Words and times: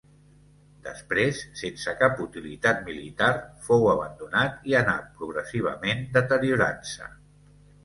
Després, 0.85 1.41
sense 1.59 1.93
cap 1.99 2.21
utilitat 2.25 2.81
militar, 2.89 3.29
fou 3.69 3.87
abandonat 3.93 4.67
i 4.73 4.77
anà 4.81 4.97
progressivament 5.21 6.05
deteriorant-se. 6.19 7.15